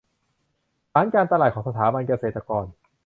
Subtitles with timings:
[0.93, 2.65] ฐานการตลาดของสถาบันเกษตรกร